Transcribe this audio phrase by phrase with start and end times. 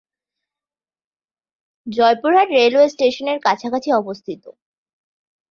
[1.87, 4.43] Joypurhat railway station এর কাছাকাছি অবস্থিত।